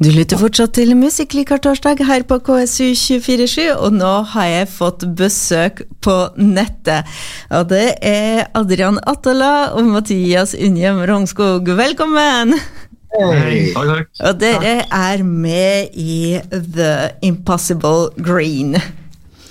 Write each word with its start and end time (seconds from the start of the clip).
Du 0.00 0.06
lytter 0.08 0.38
fortsatt 0.40 0.78
til 0.78 0.94
Musikklikar 0.96 1.58
torsdag 1.60 1.98
her 2.08 2.22
på 2.24 2.38
KSU247, 2.40 3.66
og 3.84 3.92
nå 3.92 4.12
har 4.32 4.46
jeg 4.48 4.68
fått 4.72 5.02
besøk 5.12 5.82
på 6.00 6.14
nettet. 6.40 7.04
Og 7.52 7.66
det 7.68 7.98
er 8.00 8.46
Adrian 8.56 8.96
Attala 9.04 9.74
og 9.76 9.90
Mathias 9.90 10.54
Unnhjem 10.56 11.02
Rognskog. 11.04 11.68
Velkommen! 11.76 12.56
Hei. 13.12 13.74
Takk, 13.74 13.90
takk. 13.90 14.08
Og 14.24 14.40
dere 14.40 14.72
er 14.88 15.26
med 15.26 15.92
i 15.92 16.40
The 16.48 17.20
Impossible 17.20 18.08
Green. 18.16 18.78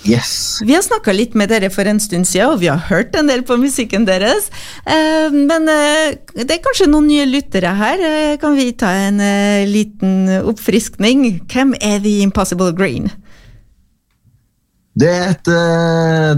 Yes. 0.08 0.60
Vi 0.64 0.72
har 0.72 0.80
snakka 0.82 1.12
litt 1.12 1.34
med 1.36 1.50
dere 1.52 1.68
for 1.72 1.84
en 1.84 2.00
stund 2.00 2.24
siden, 2.24 2.54
og 2.54 2.62
vi 2.62 2.70
har 2.70 2.80
hørt 2.88 3.16
en 3.18 3.28
del 3.28 3.42
på 3.44 3.58
musikken 3.60 4.06
deres. 4.08 4.48
Eh, 4.88 5.28
Men 5.30 5.68
eh, 5.68 6.16
det 6.40 6.56
er 6.56 6.62
kanskje 6.64 6.88
noen 6.88 7.10
nye 7.10 7.26
lyttere 7.28 7.74
her. 7.76 8.00
Eh, 8.00 8.36
Kan 8.40 8.56
vi 8.56 8.72
ta 8.72 8.88
en 9.08 9.20
liten 9.68 10.40
oppfriskning? 10.40 11.42
Hvem 11.52 11.74
er 11.80 12.00
The 12.00 12.20
Impossible 12.24 12.72
Green? 12.72 13.10
Det 15.00 15.08
er 15.08 15.30
et 15.30 15.48
uh, 15.48 16.34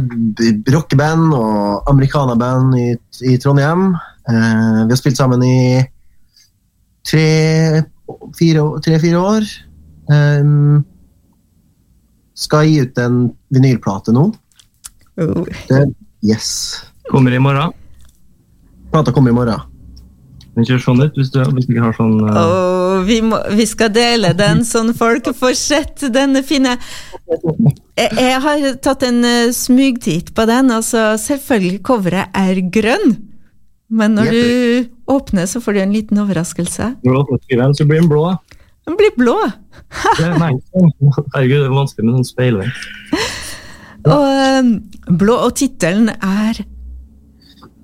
rockeband 0.74 1.32
og 1.34 1.88
amerikanerband 1.90 2.76
i, 2.78 2.88
i 3.32 3.38
Trondheim. 3.40 3.94
Uh, 4.28 4.84
vi 4.84 4.92
har 4.92 5.00
spilt 5.00 5.18
sammen 5.18 5.42
i 5.42 5.80
tre-fire 7.08 8.66
tre, 8.84 9.16
år. 9.16 9.48
Um, 10.12 10.84
skal 12.42 12.68
gi 12.68 12.80
ut 12.82 12.98
en 13.02 13.26
vinylplate 13.54 14.14
nå. 14.14 14.28
Oh. 15.22 15.44
Det, 15.68 15.84
yes. 16.26 16.48
Kommer 17.10 17.34
i 17.34 17.42
morgen. 17.42 17.74
Plata 18.92 19.12
kommer 19.12 19.30
i 19.30 19.36
morgen. 19.36 19.68
Den 20.52 20.66
ser 20.68 20.80
sånn 20.84 21.00
ut 21.00 21.16
hvis 21.16 21.30
du, 21.32 21.38
hvis 21.56 21.64
du 21.64 21.72
ikke 21.72 21.84
har 21.86 21.94
sånn 21.96 22.18
uh... 22.26 22.36
oh, 22.36 22.96
vi, 23.08 23.22
må, 23.24 23.38
vi 23.56 23.64
skal 23.68 23.88
dele 23.94 24.34
den, 24.36 24.66
sånn 24.68 24.92
folk 24.92 25.30
får 25.38 25.54
sett 25.56 26.04
denne 26.12 26.42
fine 26.44 26.74
jeg, 26.76 28.10
jeg 28.10 28.40
har 28.44 28.66
tatt 28.84 29.06
en 29.08 29.22
uh, 29.24 29.52
smugtitt 29.56 30.34
på 30.36 30.44
den, 30.50 30.68
altså 30.76 31.14
selvfølgelig 31.20 31.80
coveret 31.88 32.36
er 32.36 32.60
grønn. 32.74 33.14
Men 33.92 34.14
når 34.16 34.30
du 34.32 34.44
åpner, 35.12 35.48
så 35.48 35.60
får 35.60 35.76
du 35.76 35.80
en 35.82 35.92
liten 35.92 36.20
overraskelse. 36.22 36.94
Når 37.04 37.12
du 37.12 37.18
åpner 37.20 37.40
skriven, 37.42 37.74
så 37.76 37.84
blir 37.88 38.00
den 38.00 38.08
blå. 38.08 38.22
Den 38.86 38.96
blir 38.98 39.12
blå. 39.16 39.36
Nei, 40.40 40.52
Herregud, 41.34 41.60
det 41.60 41.68
er 41.68 41.74
vanskelig 41.76 42.06
med 42.08 42.18
sånn 42.18 42.26
speilvegg. 42.26 42.70
Og 44.02 44.24
um, 44.58 44.70
blå, 45.18 45.36
og 45.46 45.54
tittelen 45.54 46.10
er 46.10 46.64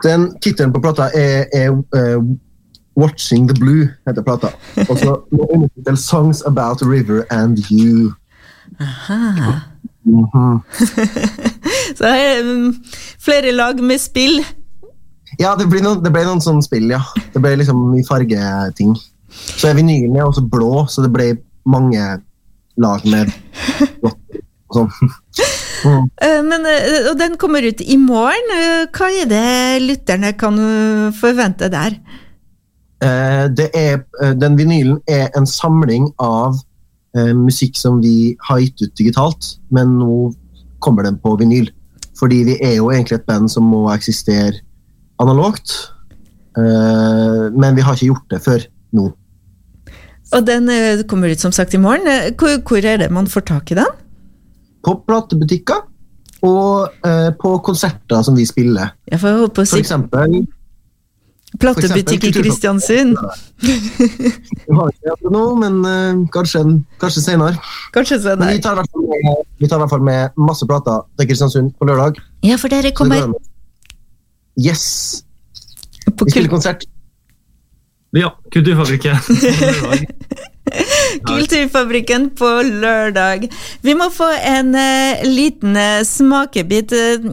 Den 0.03 0.25
Tittelen 0.43 0.73
på 0.75 0.81
plata 0.83 1.11
er, 1.15 1.47
er 1.55 1.71
uh, 1.71 2.23
'Watching 2.99 3.47
the 3.47 3.55
Blue'. 3.55 3.87
heter 4.09 4.23
plata. 4.23 4.51
Og 4.89 4.99
så 4.99 5.15
undertittel 5.55 5.97
'Songs 5.97 6.43
About 6.47 6.83
a 6.83 6.87
River 6.89 7.23
and 7.31 7.59
You'. 7.71 8.15
Aha. 8.81 9.61
Mhm. 10.05 10.59
Så 11.99 12.05
her 12.07 12.39
er 12.39 12.55
um, 12.55 12.75
flere 13.19 13.53
lag 13.53 13.81
med 13.85 13.99
spill. 13.99 14.45
Ja, 15.41 15.55
det, 15.59 15.69
ble, 15.71 15.81
noen, 15.85 16.03
det 16.05 16.12
ble 16.12 16.25
noen 16.25 16.41
sånne 16.43 16.65
spill, 16.65 16.89
ja. 16.91 17.01
Det 17.35 17.43
ble 17.43 17.55
liksom 17.61 17.95
i 17.95 18.03
fargeting. 18.09 18.97
Så 19.29 19.71
er 19.71 19.79
vinylen 19.79 20.17
er 20.17 20.27
også 20.27 20.47
blå, 20.48 20.87
så 20.89 21.05
det 21.05 21.12
ble 21.15 21.29
mange 21.69 22.05
lag 22.79 23.05
med 23.09 23.33
blått 24.03 24.43
sånn. 24.75 24.93
Mm. 25.79 26.09
Uh, 26.19 26.41
men, 26.43 26.65
uh, 26.67 27.05
og 27.12 27.21
den 27.21 27.37
kommer 27.39 27.62
ut 27.62 27.79
i 27.79 27.95
morgen. 28.03 28.49
Uh, 28.51 28.89
hva 28.91 29.12
er 29.15 29.29
det 29.31 29.43
lytterne 29.84 30.33
kan 30.34 30.56
forvente 31.15 31.69
der? 31.71 31.95
Eh, 32.99 33.45
det 33.55 33.71
er, 33.75 34.01
eh, 34.23 34.34
den 34.34 34.56
vinylen 34.59 34.99
er 35.06 35.29
en 35.39 35.47
samling 35.47 36.09
av 36.19 36.56
eh, 37.15 37.31
musikk 37.31 37.77
som 37.79 38.01
vi 38.03 38.34
har 38.49 38.59
gitt 38.59 38.83
ut 38.83 38.97
digitalt, 38.99 39.53
men 39.71 39.95
nå 40.01 40.33
kommer 40.83 41.06
den 41.06 41.19
på 41.23 41.37
vinyl. 41.39 41.71
Fordi 42.19 42.43
vi 42.49 42.56
er 42.59 42.75
jo 42.81 42.91
egentlig 42.91 43.21
et 43.21 43.29
band 43.29 43.51
som 43.51 43.69
må 43.71 43.84
eksistere 43.93 44.59
analogt. 45.22 45.77
Eh, 46.59 47.45
men 47.55 47.78
vi 47.78 47.87
har 47.87 47.95
ikke 47.95 48.10
gjort 48.10 48.34
det 48.34 48.43
før 48.43 48.66
nå. 48.97 49.09
Og 50.37 50.44
den 50.44 50.69
uh, 50.69 51.04
kommer 51.09 51.32
ut 51.32 51.41
som 51.41 51.54
sagt 51.54 51.75
i 51.75 51.81
morgen. 51.81 52.06
Uh, 52.09 52.31
Hvor, 52.37 52.60
hvor 52.69 52.84
er 52.84 53.00
det 53.04 53.10
man 53.15 53.26
får 53.26 53.47
tak 53.49 53.72
i 53.72 53.78
den? 53.81 53.97
På 54.84 54.99
platebutikker 55.04 55.87
og 56.47 56.93
eh, 57.03 57.32
på 57.34 57.56
konserter 57.66 58.22
som 58.22 58.37
vi 58.38 58.44
spiller. 58.47 58.93
Jeg 59.10 59.19
får 59.19 59.41
håpe 59.41 59.65
å 59.65 59.66
For 59.66 59.81
eksempel 59.82 60.37
platebutikk 61.56 62.28
i 62.28 62.32
Kristiansund. 62.37 63.16
Vi 63.59 64.77
har 64.77 64.91
ikke 64.93 65.15
det 65.22 65.32
nå, 65.32 65.44
men 65.62 65.78
uh, 65.81 66.27
kanskje, 66.34 66.60
kanskje 67.00 67.22
senere. 67.25 67.56
Kanskje 67.94 68.21
senere. 68.27 68.59
Tar, 68.62 68.82
med, 68.84 69.47
vi 69.59 69.71
tar 69.71 69.81
i 69.81 69.82
hvert 69.82 69.94
fall 69.94 70.04
med 70.04 70.37
masse 70.37 70.69
plater 70.69 71.06
til 71.19 71.31
Kristiansund 71.31 71.72
på 71.78 71.88
lørdag. 71.88 72.21
Ja, 72.47 72.60
for 72.60 72.71
dere 72.72 72.93
kommer. 72.94 73.32
Yes! 74.60 75.25
på 76.09 76.28
Vi 76.28 76.37
spiller 76.37 76.53
konsert. 76.53 76.84
Ja, 78.17 78.31
Kulturfabrikken. 78.53 79.17
Kulturfabrikken 81.29 82.31
på 82.39 82.49
lørdag. 82.65 83.49
Vi 83.83 83.95
må 83.97 84.09
få 84.13 84.29
en 84.49 84.75
uh, 84.77 85.25
liten 85.29 85.77
uh, 85.77 86.01
smakebit. 86.05 86.93
Eh, 86.93 87.29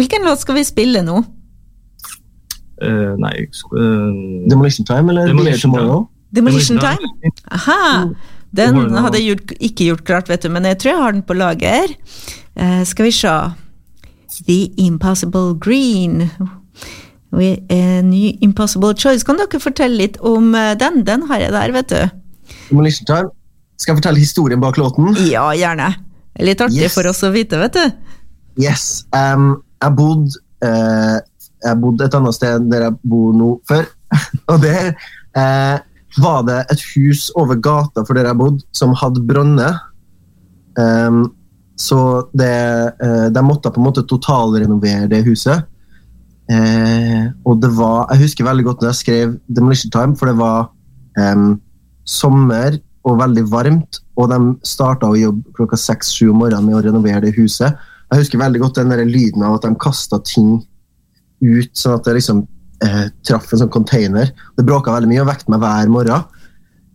Hvilken 0.00 0.22
låt 0.24 0.40
skal 0.40 0.54
vi 0.56 0.62
spille 0.64 1.02
nå? 1.04 1.18
Uh, 2.80 3.12
nei 3.20 3.34
Demolition 4.48 4.86
Time 4.88 5.12
eller 5.12 5.26
Demolition 5.28 5.52
Dear 5.52 5.60
Tomorrow? 5.84 6.06
Demolition 6.34 6.78
Time? 6.80 7.32
Aha! 7.52 8.06
Den 8.50 8.74
Det 8.74 8.74
var 8.74 8.88
noe- 8.90 9.02
hadde 9.04 9.18
jeg 9.20 9.26
gjort, 9.34 9.52
ikke 9.60 9.84
gjort 9.90 10.04
klart, 10.06 10.28
vet 10.30 10.42
du, 10.42 10.48
men 10.50 10.64
jeg 10.66 10.78
tror 10.78 10.90
jeg 10.92 11.02
har 11.02 11.12
den 11.12 11.22
på 11.22 11.34
lager. 11.38 11.92
Eh, 12.56 12.82
skal 12.84 13.04
vi 13.06 13.10
se. 13.14 13.34
The 14.46 14.58
Impossible 14.86 15.54
Green. 15.60 16.30
Ny 17.32 18.38
Impossible 18.42 18.94
Choice. 18.98 19.24
Kan 19.26 19.38
dere 19.38 19.60
fortelle 19.62 19.96
litt 20.00 20.18
om 20.26 20.54
eh, 20.54 20.72
den? 20.78 21.04
Den 21.06 21.26
har 21.30 21.44
jeg 21.44 21.54
der, 21.54 21.74
vet 21.76 21.92
du. 21.92 22.00
Skal 23.80 23.94
jeg 23.94 24.00
fortelle 24.02 24.20
historien 24.20 24.60
bak 24.60 24.78
låten? 24.80 25.14
Ja, 25.30 25.48
gjerne. 25.56 25.92
Er 26.36 26.46
Litt 26.46 26.60
artig 26.60 26.82
Yes. 26.82 26.94
for 26.94 27.08
oss 27.10 27.22
å 27.26 27.30
vite, 27.34 27.58
vet 27.60 27.76
du. 27.78 27.84
Yes. 28.60 29.04
Um, 29.14 29.62
jeg 29.80 29.94
bodde 29.96 30.40
uh, 30.66 31.18
Jeg 31.64 31.78
bodde 31.80 32.04
et 32.04 32.14
annet 32.16 32.36
sted 32.36 32.66
der 32.72 32.86
jeg 32.88 32.98
bor 33.08 33.32
nå 33.36 33.50
før. 33.68 33.86
Og 34.50 34.60
der 34.62 34.92
uh, 35.36 35.78
var 36.20 36.42
det 36.48 36.58
et 36.74 36.82
hus 36.94 37.28
over 37.38 37.58
gata 37.62 38.02
for 38.04 38.18
der 38.18 38.30
jeg 38.30 38.38
bodde, 38.40 38.64
som 38.76 38.94
hadde 38.98 39.22
brønner. 39.28 39.78
Um, 40.76 41.28
så 41.80 42.26
det, 42.36 42.50
uh, 43.00 43.28
de 43.32 43.44
måtte 43.44 43.72
på 43.72 43.80
en 43.80 43.86
måte 43.86 44.04
totalrenovere 44.08 45.08
det 45.12 45.22
huset. 45.28 45.68
Eh, 46.50 47.26
og 47.46 47.60
det 47.62 47.70
var 47.76 48.08
Jeg 48.10 48.24
husker 48.24 48.46
veldig 48.48 48.64
godt 48.66 48.80
når 48.80 48.90
jeg 48.90 49.00
skrev 49.04 49.34
Demolition 49.46 49.92
Time, 49.94 50.16
for 50.18 50.30
det 50.30 50.38
var 50.40 50.70
eh, 51.18 51.44
sommer 52.08 52.78
og 53.06 53.20
veldig 53.20 53.44
varmt, 53.48 54.00
og 54.20 54.32
de 54.32 54.38
starta 54.66 55.08
å 55.08 55.16
jobbe 55.16 55.54
klokka 55.56 55.78
seks-sju 55.80 56.30
om 56.32 56.42
morgenen 56.42 56.66
med 56.68 56.76
å 56.76 56.82
renovere 56.84 57.22
det 57.24 57.36
huset. 57.38 57.78
Jeg 58.10 58.24
husker 58.24 58.42
veldig 58.42 58.60
godt 58.60 58.80
den 58.80 58.92
der 58.92 59.06
lyden 59.06 59.44
av 59.46 59.56
at 59.56 59.64
de 59.64 59.78
kasta 59.80 60.18
ting 60.26 60.58
ut, 61.40 61.70
sånn 61.72 61.96
at 61.96 62.04
det 62.04 62.18
liksom 62.18 62.42
eh, 62.84 63.06
traff 63.24 63.48
en 63.52 63.62
sånn 63.62 63.72
container. 63.72 64.32
Det 64.58 64.66
bråka 64.66 64.92
veldig 64.92 65.10
mye 65.12 65.22
og 65.24 65.30
vekket 65.30 65.52
meg 65.54 65.62
hver 65.64 65.92
morgen. 65.94 66.26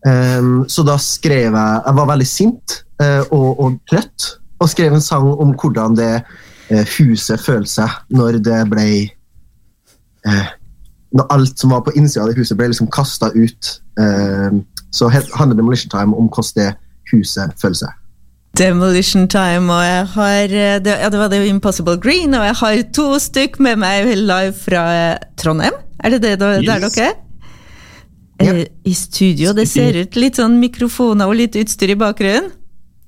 Em, 0.05 0.51
så 0.69 0.83
da 0.85 0.99
skrev 1.01 1.55
jeg 1.55 1.81
Jeg 1.81 1.97
var 1.97 2.09
veldig 2.11 2.27
sint 2.29 2.75
eh, 3.01 3.23
og, 3.33 3.47
og 3.57 3.79
trøtt, 3.89 4.27
og 4.61 4.69
skrev 4.69 4.93
en 4.93 5.01
sang 5.01 5.31
om 5.31 5.55
hvordan 5.57 5.97
det 5.97 6.11
eh, 6.69 6.85
huset 6.99 7.41
følte 7.41 7.71
seg 7.71 7.95
når 8.13 8.37
det 8.45 8.59
ble 8.69 8.85
eh, 10.27 10.45
Når 11.15 11.27
alt 11.31 11.59
som 11.59 11.71
var 11.71 11.81
på 11.85 11.93
innsida 11.95 12.23
av 12.25 12.29
det 12.31 12.37
huset, 12.39 12.57
ble 12.57 12.67
liksom 12.67 12.89
kasta 12.91 13.29
ut. 13.35 13.69
Eh, 13.99 14.57
så 14.91 15.07
handler 15.09 15.55
Demolition 15.55 15.89
Time 15.89 16.15
om 16.17 16.27
hvordan 16.27 16.55
det 16.55 16.73
huset 17.13 17.53
føler 17.61 17.75
seg. 17.85 18.01
Demolition 18.57 19.27
Time, 19.27 19.71
og 19.73 19.83
jeg 19.83 20.05
har 20.15 20.43
eh, 20.43 20.79
det, 20.83 20.97
Ja, 21.01 21.09
det 21.11 21.19
var 21.19 21.27
det 21.31 21.41
Impossible 21.47 21.97
Green, 21.99 22.33
og 22.33 22.45
jeg 22.45 22.55
har 22.55 22.81
to 22.95 23.07
stykk 23.19 23.59
med 23.59 23.79
meg 23.83 24.11
live 24.15 24.53
fra 24.59 24.83
eh, 24.95 25.17
Trondheim. 25.37 25.75
Er 26.03 26.09
det 26.15 26.21
det 26.21 26.39
da- 26.39 26.57
der 26.61 26.79
dere 26.87 27.07
er? 27.09 27.13
Yeah. 28.43 28.65
I 28.83 28.93
studio. 28.93 29.53
Det 29.55 29.67
ser 29.67 29.95
ut 30.01 30.15
litt 30.19 30.35
sånn 30.35 30.57
mikrofoner 30.59 31.29
og 31.31 31.37
litt 31.39 31.55
utstyr 31.55 31.93
i 31.93 31.95
bakgrunnen. 31.99 32.51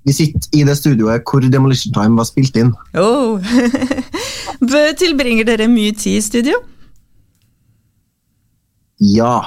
Vi 0.08 0.14
sitter 0.16 0.48
i 0.56 0.64
det 0.64 0.78
studioet 0.80 1.26
hvor 1.28 1.44
Demolition 1.44 1.92
Time 1.94 2.16
var 2.16 2.24
spilt 2.30 2.56
inn. 2.56 2.72
Oh. 2.96 3.44
Tilbringer 5.02 5.44
dere 5.48 5.68
mye 5.68 5.92
tid 5.92 6.22
i 6.22 6.24
studio? 6.24 6.62
Ja. 9.00 9.42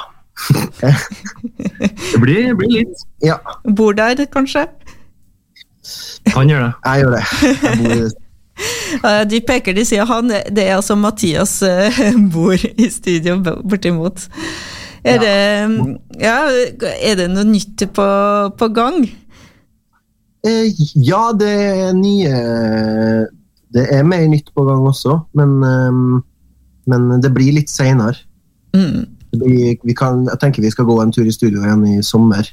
Det 0.81 2.21
blir, 2.23 2.55
blir 2.57 2.71
litt. 2.79 3.03
ja, 3.25 3.37
Bor 3.77 3.93
der, 3.99 4.23
kanskje? 4.33 4.67
Han 6.35 6.49
gjør 6.49 6.63
det. 6.67 6.73
jeg 6.87 7.03
gjør 7.03 7.15
det. 7.17 7.23
Jeg 7.63 7.79
bor 7.81 7.95
i. 7.97 8.11
Eh, 9.09 9.23
De 9.31 9.39
peker, 9.49 9.73
de 9.77 9.85
sier 9.89 10.05
han. 10.09 10.29
Det 10.29 10.65
er 10.67 10.75
altså 10.77 10.97
Mathias 11.01 11.59
eh, 11.65 12.01
bor 12.35 12.53
i 12.57 12.89
studio 12.93 13.39
bortimot. 13.65 14.27
Er 15.01 15.17
det, 15.23 15.37
ja, 16.21 16.35
er 17.01 17.15
det 17.17 17.31
noe 17.33 17.47
nytt 17.49 17.87
på, 17.97 18.09
på 18.61 18.69
gang? 18.77 19.07
Eh, 20.45 20.69
ja, 21.01 21.23
det 21.37 21.49
er 21.53 21.95
nye 21.97 22.35
Det 23.73 23.87
er 23.97 24.05
mer 24.05 24.27
nytt 24.29 24.53
på 24.57 24.65
gang 24.69 24.85
også, 24.91 25.19
men, 25.37 25.57
ehm, 25.65 26.21
men 26.91 27.09
det 27.25 27.31
blir 27.33 27.55
litt 27.57 27.73
seinere. 27.73 28.17
Mm. 28.77 29.07
Jeg 29.31 29.79
tenker 30.41 30.63
vi 30.63 30.73
skal 30.73 30.89
gå 30.89 30.97
en 31.03 31.13
tur 31.15 31.27
i 31.27 31.35
studio 31.35 31.63
igjen 31.63 31.85
i 31.87 32.01
sommer. 32.03 32.49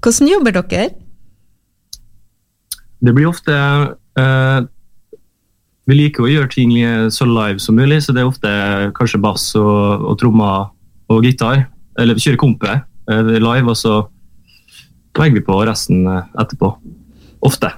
Hvordan 0.00 0.28
jobber 0.28 0.56
dere? 0.60 0.90
Det 3.00 3.14
blir 3.16 3.30
ofte 3.30 3.54
eh, 4.20 4.60
Vi 5.88 5.96
liker 5.96 6.24
å 6.24 6.30
gjøre 6.30 6.52
ting 6.52 6.74
så 7.10 7.24
live 7.28 7.60
som 7.60 7.78
mulig, 7.80 8.02
så 8.04 8.12
det 8.12 8.22
er 8.22 8.28
ofte 8.28 8.50
kanskje 8.96 9.22
bass 9.24 9.50
og, 9.58 10.04
og 10.04 10.18
trommer 10.20 10.68
og 11.10 11.24
gitar. 11.26 11.64
Eller 11.98 12.16
vi 12.16 12.24
kjører 12.24 12.40
kompe 12.40 12.72
eh, 12.76 13.36
live, 13.40 13.68
og 13.72 13.76
så 13.78 14.00
legger 15.18 15.40
vi 15.40 15.46
på 15.46 15.60
resten 15.66 16.04
eh, 16.06 16.26
etterpå. 16.40 16.74
Ofte. 17.46 17.72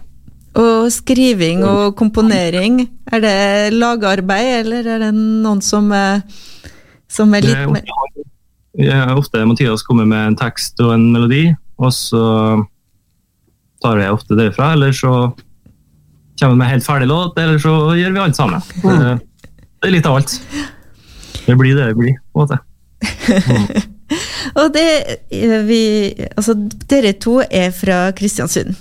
Og 0.59 0.91
skriving 0.93 1.63
og 1.65 1.95
komponering, 1.97 2.83
er 3.09 3.23
det 3.25 3.37
lagarbeid, 3.73 4.67
eller 4.67 4.91
er 4.97 5.07
det 5.07 5.13
noen 5.17 5.63
som, 5.65 5.89
som 7.13 7.35
er 7.37 7.45
litt 7.45 7.71
mer 7.73 7.85
ja, 8.81 9.03
Ofte 9.19 9.43
Mathias 9.45 9.83
kommer 9.85 10.07
med 10.09 10.31
en 10.31 10.37
tekst 10.41 10.81
og 10.81 10.95
en 10.95 11.11
melodi, 11.13 11.43
og 11.77 11.91
så 11.93 12.23
tar 13.85 14.01
jeg 14.01 14.15
ofte 14.15 14.39
derfra. 14.39 14.71
Eller 14.79 14.95
så 14.97 15.11
kommer 16.41 16.55
vi 16.55 16.61
med 16.63 16.71
helt 16.71 16.87
ferdig 16.87 17.09
låt, 17.11 17.37
eller 17.39 17.61
så 17.61 17.75
gjør 17.99 18.15
vi 18.17 18.23
alt 18.23 18.39
sammen. 18.39 18.65
Det, 18.81 19.19
det 19.83 19.91
er 19.91 19.95
litt 19.97 20.09
av 20.09 20.21
alt. 20.23 20.39
Det 21.45 21.57
blir 21.61 21.77
det 21.77 21.91
det 21.91 21.99
blir, 21.99 22.17
på 22.33 22.41
en 22.41 22.47
måte. 22.47 22.59
og 24.63 24.73
det 24.73 24.89
vi 25.69 25.83
Altså, 26.37 26.55
dere 26.89 27.13
to 27.21 27.41
er 27.45 27.73
fra 27.77 28.07
Kristiansund. 28.17 28.73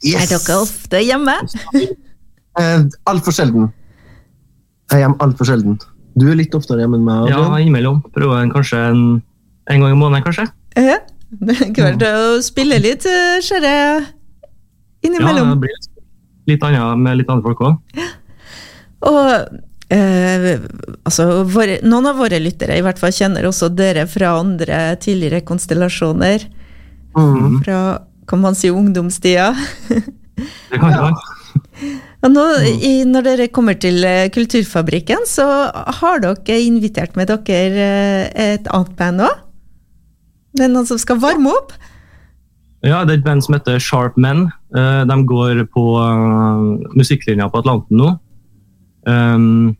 Yes. 0.00 0.16
Er 0.22 0.32
dere 0.32 0.58
ofte 0.62 1.00
hjemme? 1.04 1.34
eh, 1.76 2.88
Altfor 3.10 3.36
sjelden. 3.36 3.68
Jeg 4.90 4.96
er 4.96 5.04
hjemme 5.04 5.20
altfor 5.22 5.50
sjelden. 5.50 5.76
Du 6.18 6.26
er 6.30 6.38
litt 6.38 6.54
oftere 6.56 6.82
hjemme 6.82 6.98
enn 6.98 7.06
meg? 7.06 7.30
Ja, 7.30 7.42
innimellom. 7.60 8.00
Prøver 8.14 8.42
en, 8.42 8.52
kanskje 8.54 8.80
en, 8.90 9.02
en 9.70 9.84
gang 9.84 9.94
i 9.94 9.98
måneden, 9.98 10.26
kanskje. 10.26 10.48
Ja. 10.78 11.00
Det 11.46 11.54
er 11.54 11.68
klart 11.76 12.02
å 12.02 12.40
spille 12.42 12.80
litt, 12.82 13.04
ser 13.06 13.62
jeg 13.62 14.06
innimellom. 15.06 15.52
Ja, 15.52 15.54
det 15.54 15.60
blir 15.62 15.76
litt 16.50 16.64
annet 16.66 17.04
med 17.04 17.20
litt 17.20 17.30
andre 17.30 17.46
folk 17.46 17.62
òg. 17.68 18.00
Og 19.06 19.28
eh, 19.94 20.48
altså, 21.06 21.28
våre, 21.48 21.78
noen 21.86 22.10
av 22.10 22.18
våre 22.20 22.40
lyttere 22.42 22.80
i 22.80 22.84
hvert 22.84 23.00
fall 23.00 23.14
kjenner 23.14 23.46
også 23.48 23.70
dere 23.72 24.08
fra 24.10 24.34
andre 24.40 24.82
tidligere 25.00 25.44
konstellasjoner. 25.46 26.48
Mm. 27.14 27.60
Fra, 27.62 27.80
kan 28.30 28.42
man 28.42 28.58
si, 28.58 28.70
ungdomstida. 28.74 29.52
det 29.88 30.82
kan 30.82 31.14
ja. 31.80 32.28
Nå, 32.28 32.46
i, 32.84 32.92
når 33.08 33.26
dere 33.26 33.50
kommer 33.52 33.78
til 33.80 34.04
Kulturfabrikken, 34.34 35.24
så 35.28 35.46
har 36.00 36.20
dere 36.24 36.58
invitert 36.60 37.16
med 37.16 37.30
dere 37.32 37.86
et 38.34 38.68
annet 38.68 38.96
band 38.98 39.24
òg? 39.28 39.38
Det 40.56 40.66
er 40.66 40.72
noen 40.72 40.88
som 40.88 40.98
skal 41.00 41.20
varme 41.22 41.52
opp? 41.54 41.72
Ja, 42.82 43.02
det 43.04 43.12
er 43.12 43.18
et 43.20 43.26
band 43.26 43.44
som 43.44 43.54
heter 43.56 43.80
Sharp 43.82 44.16
Men. 44.16 44.48
Uh, 44.74 45.02
de 45.08 45.16
går 45.28 45.64
på 45.74 45.84
musikklinja 46.96 47.50
på 47.50 47.60
Atlanten 47.60 48.00
nå. 48.00 48.14
Um, 49.04 49.76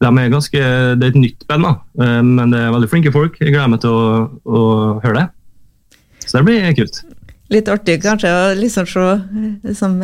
de 0.00 0.08
er 0.08 0.32
ganske, 0.32 0.60
det 0.96 1.04
er 1.04 1.10
et 1.12 1.18
nytt 1.18 1.42
band, 1.50 1.66
da. 1.66 1.72
men 2.24 2.52
det 2.54 2.60
er 2.62 2.70
veldig 2.72 2.88
flinke 2.88 3.10
folk. 3.12 3.34
Jeg 3.42 3.52
gleder 3.52 3.68
meg 3.68 3.82
til 3.82 3.92
å, 3.92 4.04
å 4.46 4.60
høre 5.02 5.16
det. 5.18 5.24
Så 6.24 6.38
det 6.38 6.46
blir 6.46 6.70
kult. 6.78 7.00
Litt 7.50 7.68
artig 7.70 7.98
kanskje 8.04 8.30
å 8.30 8.42
liksom 8.58 8.86
se 8.90 9.06
liksom, 9.66 10.02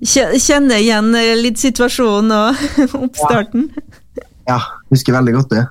Kjenne 0.00 0.78
igjen 0.80 1.12
litt 1.42 1.60
situasjonen 1.60 2.32
og 2.32 2.62
oppstarten. 3.04 3.66
Ja, 4.48 4.56
husker 4.88 5.12
veldig 5.12 5.34
godt 5.36 5.52
det. 5.52 5.66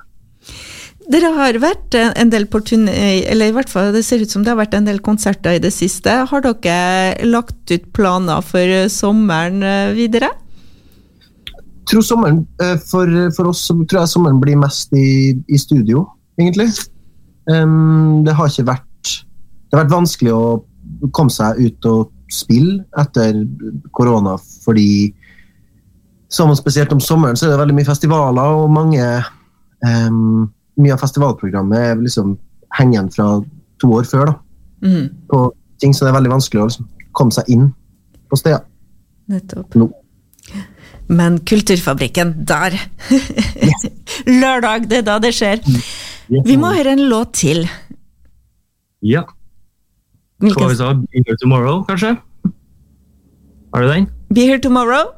Dere 1.10 1.32
har 1.34 1.58
vært 1.58 1.96
en 1.98 2.30
del 2.30 2.44
på 2.46 2.60
turné, 2.62 3.24
eller 3.26 3.50
i 3.50 3.54
hvert 3.56 3.72
fall 3.72 3.90
det 3.90 4.04
ser 4.06 4.22
ut 4.22 4.30
som 4.30 4.44
det 4.46 4.52
har 4.52 4.60
vært 4.60 4.76
en 4.78 4.86
del 4.86 5.00
konserter 5.02 5.58
i 5.58 5.62
det 5.62 5.72
siste. 5.74 6.12
Har 6.30 6.44
dere 6.46 7.26
lagt 7.26 7.72
ut 7.74 7.90
planer 7.96 8.46
for 8.46 8.86
sommeren 8.94 9.58
videre? 9.98 10.30
Jeg 11.50 11.90
tror 11.90 12.06
sommeren, 12.06 12.44
for, 12.86 13.10
for 13.34 13.50
oss 13.50 13.64
tror 13.66 14.04
jeg 14.04 14.12
sommeren 14.12 14.38
blir 14.38 14.62
mest 14.62 14.94
i, 14.94 15.34
i 15.50 15.58
studio, 15.58 16.04
egentlig. 16.38 16.68
Um, 17.50 18.22
det 18.22 18.36
har 18.36 18.46
ikke 18.46 18.68
vært 18.68 19.10
Det 19.10 19.74
har 19.74 19.80
vært 19.82 19.94
vanskelig 19.96 20.32
å 20.36 20.44
komme 21.12 21.32
seg 21.32 21.58
ut 21.60 21.90
og 21.90 22.10
spille 22.30 22.84
etter 23.00 23.42
korona, 23.96 24.36
fordi 24.64 25.10
som 26.30 26.52
spesielt 26.54 26.92
om 26.94 27.00
sommeren 27.02 27.38
så 27.38 27.48
er 27.48 27.54
det 27.54 27.62
veldig 27.64 27.74
mye 27.80 27.88
festivaler 27.88 28.58
og 28.60 28.70
mange 28.70 29.02
um, 29.82 30.46
mye 30.80 30.94
av 30.94 31.02
festivalprogrammet 31.02 31.88
er 31.90 31.98
liksom 31.98 32.36
hengende 32.78 33.12
fra 33.14 33.32
to 33.82 33.90
år 33.96 34.06
før. 34.08 34.30
da. 34.30 34.34
Mm. 34.86 35.08
På 35.30 35.48
ting 35.82 35.94
som 35.96 36.06
det 36.06 36.12
er 36.12 36.18
veldig 36.20 36.34
vanskelig 36.36 36.62
å 36.62 36.68
liksom 36.68 36.88
komme 37.16 37.34
seg 37.34 37.50
inn 37.52 37.66
på 38.30 38.38
steder. 38.38 38.62
Nettopp. 39.30 39.74
Nå. 39.78 39.90
Men 41.10 41.40
Kulturfabrikken, 41.46 42.36
der! 42.46 42.76
Yes. 43.10 43.88
Lørdag, 44.42 44.86
det 44.90 45.02
er 45.02 45.06
da 45.08 45.18
det 45.22 45.32
skjer. 45.34 45.62
Yes. 45.66 46.44
Vi 46.46 46.56
må 46.60 46.70
høre 46.76 46.94
en 46.94 47.08
låt 47.10 47.34
til. 47.42 47.64
Ja. 49.02 49.24
Hva 50.40 50.70
vi 50.70 50.76
sa 50.78 50.94
Be 50.96 51.20
Here 51.26 51.36
Tomorrow, 51.40 51.82
kanskje? 51.88 52.14
Har 53.74 53.82
du 53.82 53.88
den? 53.88 54.06
Be 54.32 54.46
Here 54.48 54.58
Tomorrow? 54.58 55.12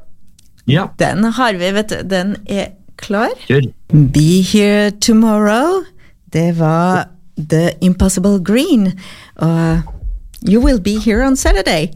Ja. 0.67 0.87
Den 0.99 1.23
har 1.23 1.53
vi, 1.53 1.71
vet 1.71 1.89
du. 1.89 2.01
Den 2.07 2.35
er 2.45 2.73
klar? 2.99 3.31
Kjør. 3.47 3.69
Be 3.93 4.41
Here 4.43 4.91
Tomorrow. 4.99 5.83
Det 6.33 6.57
var 6.59 7.07
The 7.37 7.71
Impossible 7.81 8.39
Green. 8.43 8.91
Og 9.35 9.81
You 10.47 10.63
Will 10.63 10.81
Be 10.81 10.99
Here 10.99 11.25
on 11.25 11.35
Saturday. 11.35 11.91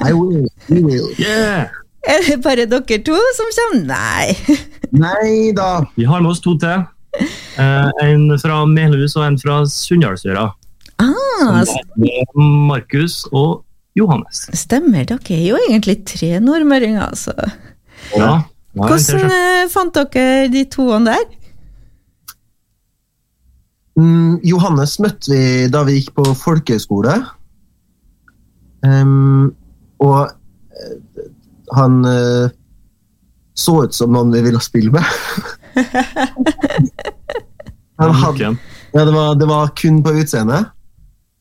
I 0.00 0.12
will. 0.12 0.46
You 0.70 0.86
will. 0.86 1.10
Yeah! 1.18 1.66
Er 2.06 2.22
det 2.22 2.36
bare 2.42 2.68
dere 2.70 2.98
to 3.02 3.16
som 3.34 3.48
kommer? 3.56 3.80
Nei. 3.88 4.58
Nei 5.06 5.50
da. 5.56 5.80
Vi 5.98 6.04
har 6.06 6.22
med 6.22 6.30
oss 6.30 6.40
to 6.44 6.54
til. 6.62 6.84
Eh, 7.58 7.90
en 8.04 8.28
fra 8.38 8.60
Melhus 8.70 9.16
og 9.18 9.24
en 9.26 9.38
fra 9.42 9.64
Sunndalsøra. 9.66 10.52
Ah, 11.02 11.64
Markus 12.36 13.24
og 13.32 13.64
Johannes. 13.96 14.46
Stemmer. 14.56 15.04
Dere 15.08 15.36
er 15.36 15.46
jo 15.50 15.58
egentlig 15.68 16.00
tre 16.08 16.36
nordmøringer, 16.40 17.02
altså. 17.08 17.32
Ja. 18.16 18.42
Hvordan 18.76 19.30
uh, 19.32 19.64
fant 19.72 19.96
dere 19.96 20.48
de 20.52 20.64
toene 20.72 21.14
der? 21.14 21.24
Mm, 23.96 24.42
Johannes 24.44 24.98
møtte 25.00 25.32
vi 25.32 25.68
da 25.72 25.82
vi 25.88 25.96
gikk 25.96 26.12
på 26.18 26.26
folkehøyskole. 26.36 27.16
Um, 28.84 29.54
og 30.04 30.28
uh, 30.28 30.96
han 31.76 32.02
uh, 32.04 32.52
så 33.56 33.78
ut 33.86 33.96
som 33.96 34.12
noen 34.12 34.34
vi 34.36 34.44
ville 34.44 34.60
spille 34.60 34.92
med. 34.92 35.04
hadde, 37.96 38.52
ja, 38.92 39.04
det, 39.04 39.12
var, 39.14 39.34
det, 39.40 39.48
var, 39.48 39.72
kun 39.80 40.02
på 40.04 40.12
utseendet. 40.20 40.75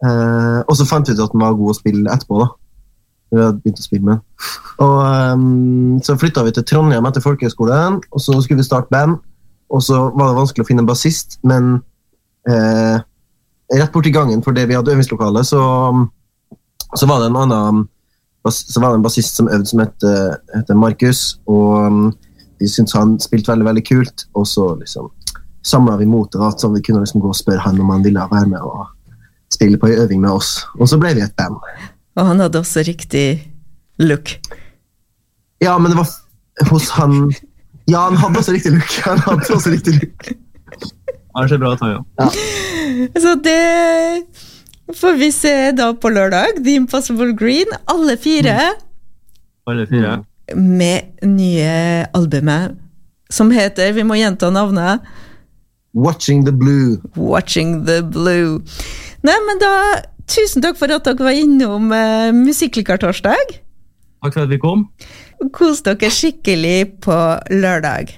Og 0.04 0.74
så 0.75 0.86
fant 0.86 1.08
vi 1.08 1.16
ut 1.16 1.22
at 1.24 1.32
den 1.32 1.42
var 1.42 1.56
god 1.56 1.72
å 1.72 1.78
spille 1.78 2.12
etterpå. 2.12 2.42
da 2.42 2.50
vi 3.36 3.42
hadde 3.42 3.62
begynt 3.62 3.82
å 3.82 3.86
spille 3.86 4.10
med. 4.10 4.46
Og 4.84 5.00
um, 5.36 5.98
Så 6.06 6.18
flytta 6.20 6.44
vi 6.46 6.54
til 6.56 6.66
Trondheim 6.68 7.08
etter 7.10 7.24
folkehøgskolen, 7.24 8.00
og 8.12 8.24
så 8.24 8.38
skulle 8.44 8.62
vi 8.62 8.68
starte 8.68 8.92
band. 8.94 9.18
Og 9.74 9.82
så 9.84 9.98
var 10.14 10.30
det 10.30 10.40
vanskelig 10.40 10.66
å 10.66 10.70
finne 10.70 10.86
en 10.86 10.90
bassist, 10.90 11.40
men 11.48 11.80
uh, 12.50 12.98
rett 13.74 13.94
borti 13.94 14.14
gangen 14.14 14.44
for 14.46 14.56
det 14.56 14.68
vi 14.70 14.78
hadde 14.78 14.94
øvingslokale, 14.94 15.42
så, 15.48 15.62
så 16.94 17.10
var 17.10 17.24
det 17.24 17.32
en 17.32 17.44
annen 17.46 17.86
så 18.46 18.78
var 18.78 18.92
det 18.94 19.00
en 19.00 19.04
bassist 19.08 19.40
som 19.40 19.48
øvde, 19.50 19.66
som 19.66 19.80
heter, 19.82 20.36
het 20.54 20.68
Markus. 20.78 21.40
Og 21.50 21.88
um, 21.90 22.04
vi 22.62 22.70
syntes 22.70 22.94
han 22.94 23.16
spilte 23.20 23.50
veldig 23.50 23.66
veldig 23.72 23.84
kult, 23.88 24.28
og 24.38 24.46
så 24.48 24.68
liksom 24.78 25.10
samla 25.66 25.96
vi 25.98 26.06
motet 26.06 26.38
det, 26.38 26.52
så 26.62 26.70
vi 26.70 26.84
kunne 26.86 27.02
liksom 27.02 27.24
gå 27.24 27.32
og 27.32 27.40
spørre 27.40 27.64
han 27.64 27.82
om 27.82 27.90
han 27.90 28.06
ville 28.06 28.28
være 28.30 28.52
med 28.52 28.62
og 28.62 28.84
spille 29.54 29.78
på 29.78 29.90
ei 29.90 29.98
øving 30.02 30.22
med 30.22 30.32
oss. 30.32 30.66
Og 30.80 30.90
så 30.90 31.00
ble 31.02 31.14
vi 31.18 31.24
et 31.25 31.36
band. 31.38 31.58
Og 32.16 32.30
han 32.30 32.40
hadde 32.40 32.60
også 32.60 32.84
riktig 32.88 33.44
look. 34.00 34.38
Ja, 35.64 35.78
men 35.78 35.92
det 35.92 36.00
var 36.00 36.10
hos 36.72 36.90
han 36.96 37.34
Ja, 37.88 38.08
han 38.08 38.18
hadde 38.18 38.40
også 38.42 38.56
riktig 38.56 38.74
look. 38.74 38.96
Han 39.06 39.20
hadde 39.28 39.54
også 39.54 39.74
riktig 39.74 39.94
look. 40.00 40.32
Det 41.36 41.50
ser 41.52 41.60
bra 41.60 41.74
ut, 41.75 41.82
ja. 41.84 42.30
Så 43.20 43.36
det 43.44 44.96
får 44.96 45.18
vi 45.20 45.32
se 45.36 45.72
da 45.75 45.90
på 45.94 46.10
lørdag. 46.10 46.62
The 46.64 46.78
Impossible 46.80 47.34
Green, 47.36 47.68
alle 47.92 48.16
fire. 48.18 48.56
Mm. 48.56 48.82
Alle 49.68 49.88
fire. 49.90 50.16
Med 50.56 51.25
nye 51.25 52.06
albumet 52.14 52.75
som 53.34 53.50
heter 53.52 53.92
Vi 53.98 54.04
må 54.06 54.16
gjenta 54.20 54.50
navnet. 54.54 55.02
'Watching 55.96 56.46
the 56.46 56.52
Blue'. 56.52 57.00
Watching 57.16 57.86
the 57.86 58.02
Blue. 58.04 58.62
Nei, 59.25 59.38
men 59.48 59.62
da 59.62 59.72
Tusen 60.25 60.63
takk 60.63 60.77
for 60.79 60.89
at 60.89 61.05
dere 61.05 61.22
var 61.22 61.38
innom 61.38 61.91
eh, 61.94 62.32
Musikklikartorsdag. 62.34 63.58
Takk 64.25 64.34
for 64.34 64.46
at 64.48 64.50
vi 64.50 64.58
kom. 64.62 64.88
Kos 65.53 65.84
dere 65.86 66.10
skikkelig 66.10 66.96
på 67.05 67.17
lørdag. 67.53 68.10